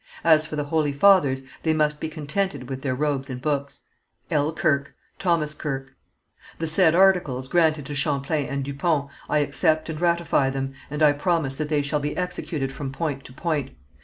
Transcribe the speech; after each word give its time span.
As 0.23 0.47
for 0.47 0.55
the 0.55 0.63
holy 0.63 0.93
fathers, 0.93 1.43
they 1.61 1.75
must 1.75 2.01
be 2.01 2.09
contented 2.09 2.67
with 2.71 2.81
their 2.81 2.95
robes 2.95 3.29
and 3.29 3.39
books. 3.39 3.83
"L. 4.31 4.51
Kirke. 4.51 4.95
"Thomas 5.19 5.53
Kirke. 5.53 5.93
"The 6.57 6.65
said 6.65 6.95
articles 6.95 7.47
granted 7.47 7.85
to 7.85 7.93
Champlain 7.93 8.47
and 8.49 8.65
Du 8.65 8.73
Pont, 8.73 9.11
I 9.29 9.37
accept 9.37 9.89
and 9.89 10.01
ratify 10.01 10.49
them, 10.49 10.73
and 10.89 11.03
I 11.03 11.11
promise 11.13 11.57
that 11.57 11.69
they 11.69 11.83
shall 11.83 11.99
be 11.99 12.17
executed 12.17 12.71
from 12.73 12.91
point 12.91 13.23
to 13.25 13.33
point. 13.33 13.73